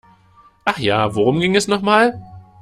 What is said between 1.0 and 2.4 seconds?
worum ging es noch mal?